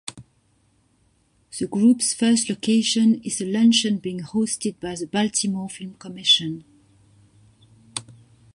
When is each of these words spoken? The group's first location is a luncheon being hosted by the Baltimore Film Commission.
The 1.59 1.67
group's 1.67 2.11
first 2.15 2.49
location 2.49 3.21
is 3.23 3.39
a 3.39 3.45
luncheon 3.45 3.97
being 3.99 4.21
hosted 4.21 4.79
by 4.79 4.95
the 4.95 5.05
Baltimore 5.05 5.69
Film 5.69 5.93
Commission. 5.93 6.63